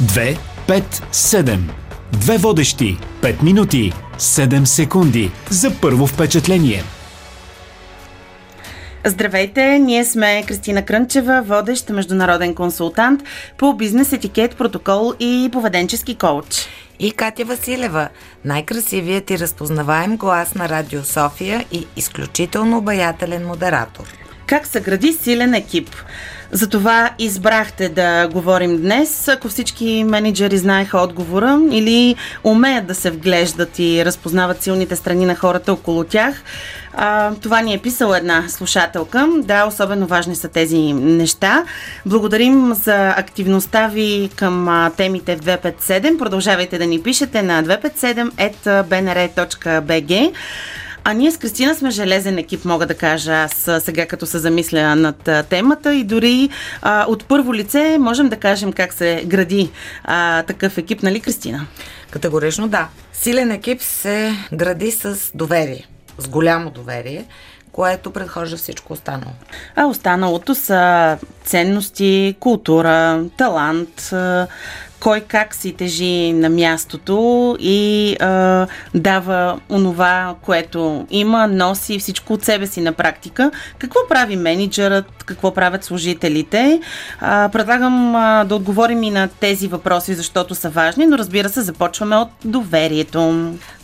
2, 0.00 0.36
5, 0.66 0.82
7. 1.12 1.58
Две 2.12 2.38
водещи. 2.38 2.98
5 3.22 3.42
минути. 3.42 3.92
7 4.18 4.64
секунди 4.64 5.30
за 5.50 5.70
първо 5.80 6.06
впечатление. 6.06 6.82
Здравейте, 9.04 9.78
ние 9.78 10.04
сме 10.04 10.44
Кристина 10.46 10.84
Крънчева, 10.84 11.42
водещ 11.46 11.88
международен 11.90 12.54
консултант 12.54 13.22
по 13.58 13.74
бизнес 13.74 14.12
етикет, 14.12 14.56
протокол 14.56 15.12
и 15.20 15.48
поведенчески 15.52 16.14
коуч. 16.14 16.66
И 16.98 17.10
Катя 17.10 17.44
Василева, 17.44 18.08
най-красивият 18.44 19.30
и 19.30 19.38
разпознаваем 19.38 20.16
глас 20.16 20.54
на 20.54 20.68
Радио 20.68 21.04
София 21.04 21.64
и 21.72 21.86
изключително 21.96 22.78
обаятелен 22.78 23.46
модератор. 23.46 24.04
Как 24.46 24.66
се 24.66 24.80
гради 24.80 25.12
силен 25.12 25.54
екип? 25.54 25.88
Затова 26.56 27.10
избрахте 27.18 27.88
да 27.88 28.28
говорим 28.28 28.76
днес. 28.76 29.28
Ако 29.28 29.48
всички 29.48 30.04
менеджери 30.04 30.58
знаеха 30.58 30.98
отговора 30.98 31.60
или 31.70 32.16
умеят 32.44 32.86
да 32.86 32.94
се 32.94 33.10
вглеждат 33.10 33.78
и 33.78 34.04
разпознават 34.04 34.62
силните 34.62 34.96
страни 34.96 35.26
на 35.26 35.34
хората 35.34 35.72
около 35.72 36.04
тях, 36.04 36.42
а, 36.94 37.34
това 37.34 37.60
ни 37.60 37.74
е 37.74 37.78
писала 37.78 38.18
една 38.18 38.44
слушателка. 38.48 39.28
Да, 39.36 39.66
особено 39.66 40.06
важни 40.06 40.36
са 40.36 40.48
тези 40.48 40.92
неща. 40.92 41.64
Благодарим 42.06 42.74
за 42.74 43.08
активността 43.08 43.86
ви 43.86 44.30
към 44.36 44.68
а, 44.68 44.90
темите 44.96 45.36
в 45.36 45.40
257. 45.40 46.18
Продължавайте 46.18 46.78
да 46.78 46.86
ни 46.86 47.02
пишете 47.02 47.42
на 47.42 47.64
257.bnr.bg. 47.64 50.32
А 51.08 51.12
ние 51.12 51.30
с 51.30 51.38
Кристина 51.38 51.74
сме 51.74 51.90
железен 51.90 52.38
екип, 52.38 52.64
мога 52.64 52.86
да 52.86 52.94
кажа 52.94 53.32
аз 53.32 53.70
сега, 53.84 54.06
като 54.06 54.26
се 54.26 54.38
замисля 54.38 54.96
над 54.96 55.30
темата 55.48 55.94
и 55.94 56.04
дори 56.04 56.48
а, 56.82 57.04
от 57.08 57.24
първо 57.24 57.54
лице 57.54 57.98
можем 58.00 58.28
да 58.28 58.36
кажем 58.36 58.72
как 58.72 58.92
се 58.92 59.22
гради 59.26 59.70
а, 60.04 60.42
такъв 60.42 60.78
екип, 60.78 61.02
нали 61.02 61.20
Кристина? 61.20 61.66
Категорично 62.10 62.68
да. 62.68 62.88
Силен 63.12 63.50
екип 63.50 63.82
се 63.82 64.32
гради 64.52 64.90
с 64.90 65.30
доверие, 65.34 65.86
с 66.18 66.28
голямо 66.28 66.70
доверие, 66.70 67.24
което 67.72 68.10
предхожда 68.10 68.56
всичко 68.56 68.92
останало. 68.92 69.32
А 69.76 69.84
останалото 69.84 70.54
са 70.54 71.18
ценности, 71.44 72.36
култура, 72.40 73.24
талант, 73.36 74.12
кой 75.06 75.20
как 75.20 75.54
си 75.54 75.72
тежи 75.72 76.32
на 76.32 76.50
мястото 76.50 77.56
и 77.60 78.16
а, 78.20 78.66
дава 78.94 79.60
онова, 79.70 80.34
което 80.42 81.06
има, 81.10 81.46
носи 81.46 81.98
всичко 81.98 82.32
от 82.32 82.44
себе 82.44 82.66
си 82.66 82.80
на 82.80 82.92
практика. 82.92 83.50
Какво 83.78 83.98
прави 84.08 84.36
менеджерът, 84.36 85.24
какво 85.26 85.54
правят 85.54 85.84
служителите? 85.84 86.80
А, 87.20 87.48
предлагам 87.52 88.16
а, 88.16 88.44
да 88.44 88.54
отговорим 88.54 89.02
и 89.02 89.10
на 89.10 89.28
тези 89.28 89.68
въпроси, 89.68 90.14
защото 90.14 90.54
са 90.54 90.70
важни, 90.70 91.06
но 91.06 91.18
разбира 91.18 91.48
се, 91.48 91.62
започваме 91.62 92.16
от 92.16 92.30
доверието. 92.44 93.20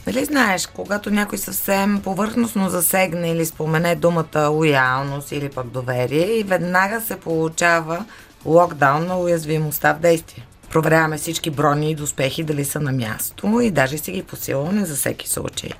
Нали 0.06 0.24
знаеш, 0.24 0.66
когато 0.66 1.10
някой 1.10 1.38
съвсем 1.38 2.00
повърхностно 2.04 2.68
засегне 2.68 3.30
или 3.30 3.46
спомене 3.46 3.94
думата 3.94 4.48
лоялност 4.48 5.32
или 5.32 5.48
пък 5.48 5.66
доверие 5.66 6.38
и 6.38 6.42
веднага 6.42 7.00
се 7.00 7.16
получава 7.16 8.04
локдаун 8.44 9.06
на 9.06 9.18
уязвимостта 9.18 9.92
в 9.94 9.98
действие. 9.98 10.46
Проверяваме 10.72 11.18
всички 11.18 11.50
брони 11.50 11.90
и 11.90 11.94
доспехи 11.94 12.44
дали 12.44 12.64
са 12.64 12.80
на 12.80 12.92
място 12.92 13.60
и 13.60 13.70
даже 13.70 13.98
си 13.98 14.12
ги 14.12 14.22
посилваме 14.22 14.84
за 14.84 14.94
всеки 14.94 15.28
случай. 15.28 15.70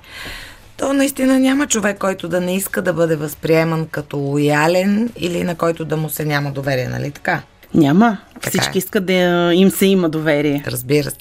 То 0.77 0.93
наистина 0.93 1.39
няма 1.39 1.67
човек, 1.67 1.97
който 1.97 2.29
да 2.29 2.41
не 2.41 2.55
иска 2.55 2.81
да 2.81 2.93
бъде 2.93 3.15
възприеман 3.15 3.87
като 3.87 4.17
лоялен 4.17 5.09
или 5.17 5.43
на 5.43 5.55
който 5.55 5.85
да 5.85 5.97
му 5.97 6.09
се 6.09 6.25
няма 6.25 6.51
доверие, 6.51 6.87
нали 6.87 7.11
така? 7.11 7.41
Няма. 7.73 8.17
Така 8.33 8.49
Всички 8.49 8.77
е. 8.77 8.79
искат 8.79 9.05
да 9.05 9.13
им 9.53 9.71
се 9.71 9.85
има 9.85 10.09
доверие. 10.09 10.63
Разбира 10.67 11.09
се. 11.09 11.17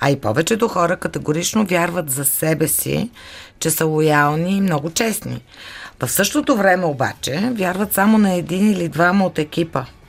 А 0.00 0.10
и 0.10 0.20
повечето 0.20 0.68
хора 0.68 0.96
категорично 0.96 1.66
вярват 1.66 2.10
за 2.10 2.24
себе 2.24 2.68
си, 2.68 3.10
че 3.58 3.70
са 3.70 3.86
лоялни 3.86 4.56
и 4.56 4.60
много 4.60 4.90
честни. 4.90 5.42
В 6.02 6.08
същото 6.08 6.56
време 6.56 6.84
обаче 6.84 7.50
вярват 7.52 7.92
само 7.92 8.18
на 8.18 8.32
един 8.32 8.70
или 8.70 8.88
двама 8.88 9.26
от 9.26 9.38
екипа– 9.38 9.84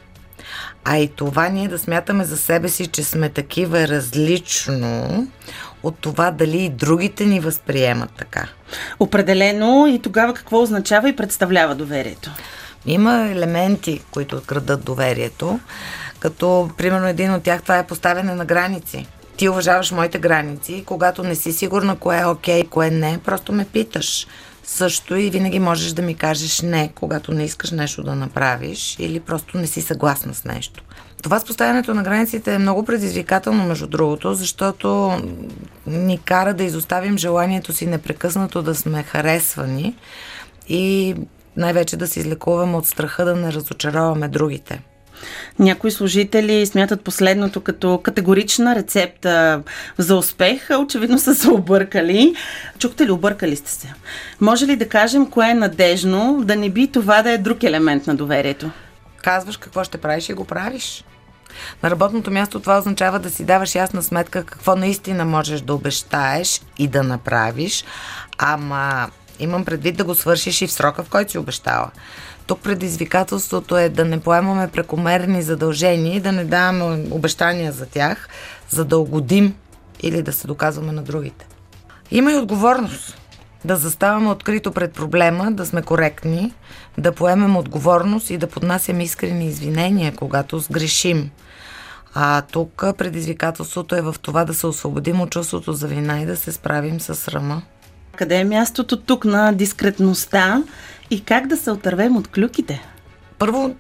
а 0.86 0.97
и 0.97 1.08
това 1.08 1.50
ние 1.50 1.68
да 1.68 1.80
смятаме 1.80 2.24
за 2.24 2.38
себе 2.38 2.69
си, 2.69 2.88
че 2.88 3.03
сме 3.03 3.30
такива 3.30 3.88
различно 3.88 5.28
от 5.84 5.97
това 5.97 6.31
дали 6.31 6.58
и 6.64 6.69
другите 6.69 7.25
ни 7.25 7.40
възприемат 7.40 8.09
така. 8.18 8.47
Определено 9.00 9.88
и 9.88 10.00
тогава 10.00 10.34
какво 10.34 10.62
означава 10.62 11.09
и 11.09 11.16
представлява 11.16 11.75
доверието? 11.75 12.31
Има 12.86 13.30
елементи, 13.31 14.02
които 14.12 14.41
крадат 14.46 14.84
доверието, 14.84 15.59
като 16.20 16.70
примерно 16.78 17.08
един 17.08 17.34
от 17.34 17.44
тях 17.44 17.62
това 17.62 17.78
е 17.78 17.88
поставяне 17.88 18.36
на 18.36 18.46
граници. 18.46 19.08
Ти 19.38 19.50
уважаваш 19.50 19.91
моите 19.91 20.20
граници, 20.20 20.84
когато 20.86 21.24
не 21.24 21.36
си 21.36 21.53
сигурна 21.53 21.96
кое 21.96 22.20
е 22.20 22.25
окей, 22.25 22.64
кое 22.64 22.90
не, 22.90 23.20
просто 23.25 23.53
ме 23.53 23.66
питаш 23.66 24.28
също 24.64 25.16
и 25.16 25.30
винаги 25.30 25.60
можеш 25.60 25.92
да 25.92 26.02
ми 26.02 26.16
кажеш 26.16 26.62
не, 26.62 26.92
когато 26.96 27.34
не 27.34 27.44
искаш 27.44 27.72
нещо 27.72 28.04
да 28.04 28.16
направиш 28.16 28.96
или 29.00 29.20
просто 29.20 29.58
не 29.58 29.68
си 29.68 29.82
съгласна 29.82 30.34
с 30.34 30.46
нещо. 30.46 30.84
Това 31.24 31.40
с 31.40 31.46
поставянето 31.46 31.94
на 31.94 32.04
границите 32.04 32.54
е 32.54 32.60
много 32.60 32.86
предизвикателно, 32.86 33.66
между 33.66 33.88
другото, 33.88 34.34
защото 34.34 35.20
ни 35.88 36.18
кара 36.18 36.54
да 36.54 36.64
изоставим 36.64 37.18
желанието 37.18 37.74
си 37.74 37.86
непрекъснато 37.86 38.62
да 38.62 38.76
сме 38.76 39.04
харесвани 39.04 39.96
и 40.68 41.16
най-вече 41.58 41.98
да 41.98 42.08
се 42.08 42.20
излекуваме 42.20 42.78
от 42.78 42.88
страха 42.88 43.26
да 43.26 43.36
не 43.36 43.54
разочароваме 43.54 44.28
другите. 44.28 44.82
Някои 45.59 45.92
служители 45.92 46.66
смятат 46.66 47.02
последното 47.02 47.62
като 47.62 47.98
категорична 48.04 48.76
рецепта 48.76 49.62
за 49.98 50.16
успех. 50.16 50.70
Очевидно 50.80 51.20
са 51.20 51.36
се 51.36 51.50
объркали. 51.50 52.36
Чухте 52.80 53.06
ли, 53.06 53.12
объркали 53.12 53.56
сте 53.56 53.72
се? 53.72 53.94
Може 54.42 54.66
ли 54.66 54.76
да 54.76 54.90
кажем 54.90 55.30
кое 55.30 55.50
е 55.50 55.54
надежно, 55.54 56.42
да 56.44 56.56
не 56.56 56.70
би 56.70 56.88
това 56.88 57.22
да 57.22 57.32
е 57.32 57.38
друг 57.38 57.64
елемент 57.64 58.08
на 58.08 58.16
доверието? 58.16 58.72
Казваш 59.24 59.58
какво 59.58 59.84
ще 59.84 59.98
правиш 59.98 60.30
и 60.30 60.34
го 60.34 60.46
правиш. 60.46 61.04
На 61.84 61.92
работното 61.92 62.32
място 62.32 62.59
това 62.59 62.78
означава 62.78 63.20
да 63.20 63.30
си 63.30 63.44
даваш 63.44 63.76
ясна 63.76 64.03
сметка 64.03 64.44
какво 64.44 64.76
наистина 64.76 65.26
можеш 65.26 65.62
да 65.62 65.74
обещаеш 65.74 66.62
и 66.78 66.88
да 66.88 67.03
направиш, 67.03 67.86
ама 68.38 69.09
имам 69.40 69.66
предвид 69.66 69.98
да 69.98 70.03
го 70.03 70.16
свършиш 70.16 70.62
и 70.62 70.68
в 70.68 70.72
срока, 70.72 71.03
в 71.03 71.09
който 71.09 71.32
си 71.32 71.38
обещала. 71.38 71.92
Тук 72.52 72.60
предизвикателството 72.60 73.78
е 73.78 73.90
да 73.90 74.06
не 74.06 74.20
поемаме 74.20 74.68
прекомерни 74.68 75.42
задължения 75.42 76.16
и 76.16 76.20
да 76.20 76.32
не 76.32 76.46
даваме 76.46 77.06
обещания 77.12 77.72
за 77.72 77.86
тях, 77.86 78.30
за 78.70 78.86
да 78.86 78.98
угодим 78.98 79.56
или 80.04 80.22
да 80.22 80.34
се 80.34 80.48
доказваме 80.48 80.92
на 80.92 81.02
другите. 81.02 81.48
Има 82.12 82.32
и 82.32 82.36
отговорност. 82.36 83.18
Да 83.66 83.76
заставаме 83.76 84.30
открито 84.30 84.72
пред 84.72 84.94
проблема, 84.94 85.52
да 85.52 85.66
сме 85.66 85.82
коректни, 85.82 86.54
да 86.98 87.12
поемем 87.12 87.58
отговорност 87.58 88.30
и 88.30 88.38
да 88.38 88.48
поднасяме 88.48 89.04
искрени 89.04 89.46
извинения, 89.46 90.14
когато 90.16 90.60
сгрешим. 90.60 91.32
А 92.14 92.42
тук 92.42 92.84
предизвикателството 92.98 93.96
е 93.96 94.02
в 94.02 94.16
това 94.22 94.46
да 94.46 94.54
се 94.54 94.68
освободим 94.68 95.22
от 95.22 95.30
чувството 95.30 95.74
за 95.74 95.88
вина 95.88 96.22
и 96.22 96.26
да 96.26 96.38
се 96.38 96.52
справим 96.52 97.00
с 97.00 97.16
срама. 97.16 97.62
Къде 98.22 98.36
е 98.36 98.44
мястото 98.44 98.98
тук 98.98 99.26
на 99.26 99.54
дискретността 99.54 100.64
и 101.09 101.24
как 101.24 101.48
да 101.48 101.58
се 101.58 101.72
отървем 101.72 102.18
от 102.18 102.28
клюките? 102.28 102.82
Първо, 103.38 103.76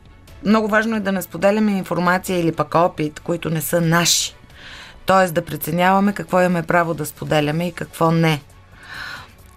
много 0.45 0.67
важно 0.67 0.95
е 0.95 0.99
да 0.99 1.11
не 1.11 1.21
споделяме 1.21 1.71
информация 1.71 2.39
или 2.39 2.51
пък 2.51 2.75
опит, 2.75 3.19
които 3.19 3.49
не 3.49 3.61
са 3.61 3.81
наши. 3.81 4.35
Тоест 5.05 5.33
да 5.33 5.45
преценяваме 5.45 6.13
какво 6.13 6.41
имаме 6.41 6.63
право 6.63 6.93
да 6.93 7.05
споделяме 7.05 7.67
и 7.67 7.71
какво 7.71 8.11
не. 8.11 8.41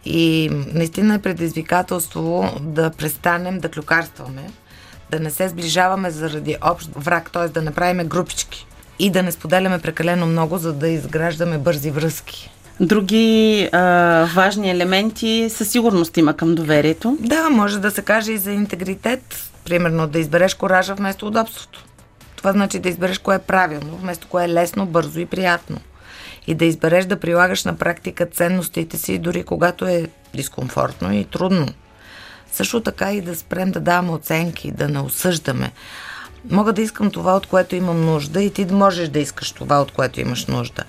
И 0.05 0.51
наистина 0.75 1.15
е 1.15 1.23
предизвикателство 1.23 2.51
да 2.61 2.91
престанем 2.91 3.59
да 3.59 3.71
клюкарстваме, 3.71 4.51
да 5.11 5.21
не 5.21 5.31
се 5.31 5.49
сближаваме 5.49 6.11
заради 6.11 6.57
общ 6.63 6.91
враг, 6.97 7.31
т.е. 7.31 7.49
да 7.49 7.63
направим 7.63 8.09
групички 8.09 8.67
и 8.99 9.11
да 9.11 9.23
не 9.23 9.33
споделяме 9.33 9.79
прекалено 9.79 10.27
много, 10.27 10.59
за 10.59 10.73
да 10.73 10.89
изграждаме 10.89 11.59
бързи 11.59 11.91
връзки. 11.91 12.51
Други 12.81 13.69
а, 13.73 13.81
важни 14.35 14.71
елементи 14.71 15.47
със 15.51 15.69
сигурност 15.69 16.17
има 16.17 16.35
към 16.35 16.55
доверието. 16.55 17.17
Да, 17.21 17.51
може 17.51 17.79
да 17.79 17.91
се 17.91 18.03
каже 18.03 18.33
и 18.33 18.39
за 18.39 18.53
интегритет. 18.53 19.51
Примерно 19.65 20.07
да 20.07 20.19
избереш 20.19 20.55
коража 20.55 20.95
вместо 20.95 21.27
удобството. 21.27 21.85
Това 22.37 22.53
значи 22.53 22.79
да 22.79 22.89
избереш 22.89 23.19
кое 23.19 23.37
е 23.37 23.39
правилно, 23.39 23.97
вместо 23.97 24.29
кое 24.29 24.45
е 24.45 24.49
лесно, 24.49 24.87
бързо 24.87 25.21
и 25.21 25.27
приятно. 25.27 25.77
И 26.47 26.55
да 26.55 26.65
избереш 26.65 27.05
да 27.05 27.21
прилагаш 27.21 27.65
на 27.65 27.77
практика 27.77 28.27
ценностите 28.27 28.99
си, 28.99 29.19
дори 29.19 29.45
когато 29.45 29.87
е 29.87 30.09
дискомфортно 30.35 31.15
и 31.15 31.25
трудно. 31.25 31.67
Също 32.53 32.81
така 32.81 33.13
и 33.13 33.21
да 33.21 33.37
спрем 33.37 33.71
да 33.71 33.81
даваме 33.81 34.11
оценки, 34.11 34.71
да 34.71 34.89
не 34.89 35.01
осъждаме. 35.01 35.73
Мога 36.51 36.73
да 36.73 36.83
искам 36.83 37.11
това, 37.11 37.37
от 37.37 37.47
което 37.47 37.77
имам 37.77 38.05
нужда 38.05 38.43
и 38.43 38.51
ти 38.51 38.65
можеш 38.65 39.09
да 39.09 39.19
искаш 39.19 39.53
това, 39.53 39.83
от 39.83 39.91
което 39.91 40.21
имаш 40.21 40.47
нужда. 40.47 40.85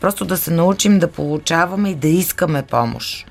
Просто 0.00 0.24
да 0.24 0.36
се 0.36 0.50
научим 0.50 0.98
да 0.98 1.10
получаваме 1.10 1.90
и 1.90 1.94
да 1.94 2.08
искаме 2.08 2.62
помощ. 2.62 3.26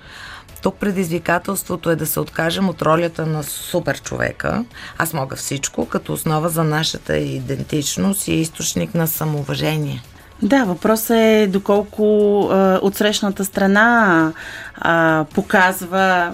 Тук 0.61 0.75
предизвикателството 0.75 1.89
е 1.89 1.95
да 1.95 2.05
се 2.05 2.19
откажем 2.19 2.69
от 2.69 2.81
ролята 2.81 3.25
на 3.25 3.43
супер 3.43 4.01
човека. 4.01 4.65
Аз 4.97 5.13
мога 5.13 5.35
всичко, 5.35 5.85
като 5.85 6.13
основа 6.13 6.49
за 6.49 6.63
нашата 6.63 7.17
идентичност 7.17 8.27
и 8.27 8.33
източник 8.33 8.95
на 8.95 9.07
самоуважение. 9.07 10.01
Да, 10.41 10.63
въпросът 10.63 11.17
е 11.17 11.47
доколко 11.49 12.41
а, 12.51 12.79
отсрещната 12.81 13.45
страна 13.45 14.33
а, 14.75 15.25
показва 15.35 16.33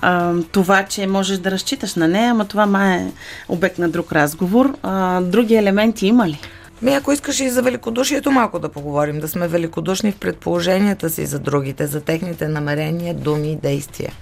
а, 0.00 0.34
това, 0.52 0.84
че 0.84 1.06
можеш 1.06 1.38
да 1.38 1.50
разчиташ 1.50 1.94
на 1.94 2.08
нея, 2.08 2.30
ама 2.30 2.44
това 2.44 2.66
ма 2.66 2.94
е 2.94 3.12
обект 3.48 3.78
на 3.78 3.88
друг 3.88 4.12
разговор. 4.12 4.76
А, 4.82 5.20
други 5.20 5.54
елементи 5.54 6.06
има 6.06 6.28
ли? 6.28 6.40
Ми, 6.82 6.94
ако 6.94 7.12
искаш 7.12 7.40
и 7.40 7.50
за 7.50 7.62
великодушието 7.62 8.30
малко 8.30 8.58
да 8.58 8.68
поговорим, 8.68 9.20
да 9.20 9.28
сме 9.28 9.48
великодушни 9.48 10.12
в 10.12 10.16
предположенията 10.16 11.10
си 11.10 11.26
за 11.26 11.38
другите, 11.38 11.86
за 11.86 12.00
техните 12.00 12.48
намерения, 12.48 13.14
думи 13.14 13.52
и 13.52 13.56
действия. 13.56 14.12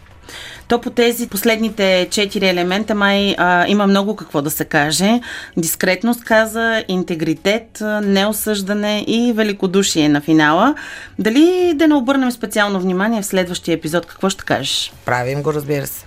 То 0.69 0.81
по 0.81 0.90
тези 0.90 1.28
последните 1.28 2.08
четири 2.10 2.49
елемента 2.49 2.94
май 2.94 3.34
а, 3.38 3.66
има 3.69 3.87
много 3.87 4.16
какво 4.16 4.43
да 4.43 4.50
се 4.50 4.64
каже. 4.64 5.20
Дискретност 5.56 6.25
каза, 6.25 6.84
интегритет, 6.88 7.82
неосъждане 8.02 9.05
и 9.06 9.32
великодушие 9.32 10.08
на 10.08 10.20
финала. 10.20 10.75
Дали 11.19 11.72
да 11.75 11.88
не 11.88 11.94
обърнем 11.94 12.31
специално 12.31 12.81
внимание 12.81 13.22
в 13.22 13.26
следващия 13.26 13.75
епизод? 13.75 14.06
Какво 14.06 14.31
ще 14.31 14.44
кажеш? 14.44 14.93
Правим 15.05 15.43
го, 15.43 15.55
разбира 15.55 15.87
се. 15.87 16.05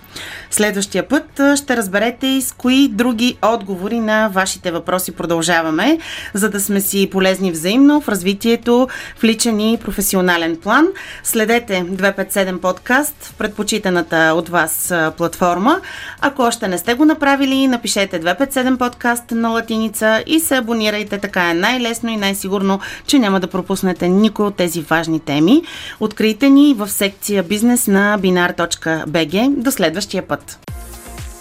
Следващия 0.52 1.08
път 1.08 1.42
ще 1.56 1.78
разберете 1.78 2.28
и 2.28 2.42
с 2.42 2.52
кои 2.52 2.88
други 2.88 3.38
отговори 3.42 4.00
на 4.00 4.28
вашите 4.28 4.72
въпроси 4.72 5.12
продължаваме, 5.12 6.00
за 6.34 6.50
да 6.50 6.60
сме 6.60 6.82
си 6.82 7.10
полезни 7.12 7.52
взаимно 7.52 8.02
в 8.02 8.10
развитието 8.10 8.88
в 9.18 9.24
личен 9.24 9.60
и 9.60 9.78
професионален 9.78 10.56
план. 10.56 10.88
Следете 11.24 11.74
257 11.74 12.60
подкаст 12.60 13.16
в 13.22 13.34
предпочитаната 13.34 14.34
от 14.36 14.50
вас 14.50 14.94
платформа. 15.18 15.82
Ако 16.22 16.42
още 16.42 16.68
не 16.68 16.78
сте 16.78 16.94
го 16.94 17.06
направили, 17.06 17.68
напишете 17.68 18.22
257 18.22 18.78
подкаст 18.78 19.32
на 19.32 19.50
латиница 19.50 20.24
и 20.28 20.40
се 20.40 20.56
абонирайте. 20.56 21.18
Така 21.18 21.50
е 21.50 21.54
най-лесно 21.54 22.10
и 22.10 22.18
най-сигурно, 22.18 22.80
че 23.08 23.20
няма 23.20 23.40
да 23.40 23.48
пропуснете 23.48 24.08
никой 24.08 24.46
от 24.46 24.56
тези 24.56 24.82
важни 24.82 25.20
теми. 25.20 25.62
Открийте 26.00 26.50
ни 26.50 26.74
в 26.78 26.90
секция 26.90 27.44
бизнес 27.44 27.88
на 27.88 28.20
binar.bg. 28.20 29.50
До 29.50 29.72
следващия 30.12 30.28
път. 30.28 30.60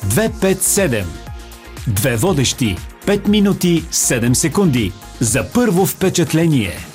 257 0.06 1.04
Две 1.86 2.16
водещи 2.16 2.76
5 3.06 3.28
минути 3.28 3.82
7 3.82 4.32
секунди 4.32 4.92
за 5.20 5.52
първо 5.54 5.86
впечатление. 5.86 6.89